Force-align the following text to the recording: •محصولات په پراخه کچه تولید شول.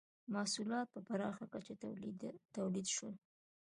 •محصولات 0.33 0.87
په 0.93 0.99
پراخه 1.07 1.45
کچه 1.53 1.73
تولید 2.55 2.87
شول. 2.95 3.15